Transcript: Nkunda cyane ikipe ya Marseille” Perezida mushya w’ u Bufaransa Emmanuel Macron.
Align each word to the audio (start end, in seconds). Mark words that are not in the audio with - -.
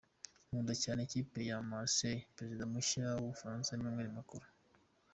Nkunda 0.47 0.73
cyane 0.83 0.99
ikipe 1.03 1.39
ya 1.49 1.57
Marseille” 1.69 2.27
Perezida 2.35 2.63
mushya 2.73 3.03
w’ 3.15 3.21
u 3.23 3.29
Bufaransa 3.31 3.69
Emmanuel 3.77 4.11
Macron. 4.17 4.45